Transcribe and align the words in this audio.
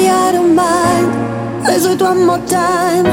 Baby, 0.00 0.12
I 0.12 0.32
don't 0.32 0.54
mind. 0.54 1.08
Let's 1.64 1.84
do 1.84 1.92
it 1.92 2.00
one 2.00 2.24
more 2.24 2.40
time. 2.46 3.04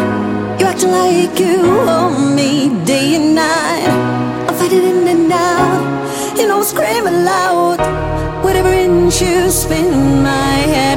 You 0.57 0.67
act 0.67 0.83
like 0.83 1.37
you 1.37 1.61
want 1.85 2.33
me 2.33 2.69
day 2.85 3.15
and 3.15 3.35
night. 3.35 3.89
I'm 4.47 4.55
fighting 4.55 4.85
in 4.91 5.05
and 5.05 5.29
out. 5.29 6.37
You 6.37 6.47
know, 6.47 6.59
I'm 6.59 6.63
screaming. 6.63 7.25
Whatever 8.41 8.71
inch 8.71 9.21
you 9.21 9.49
spin 9.49 10.23
my 10.23 10.59
head. 10.73 10.96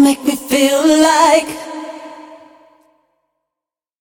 make 0.00 0.24
me 0.24 0.34
feel 0.34 0.80
like 1.02 1.69